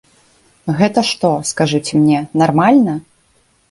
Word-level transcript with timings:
Гэта 0.79 1.03
што, 1.11 1.31
скажыце 1.53 1.93
мне, 2.03 2.19
нармальна? 2.47 3.01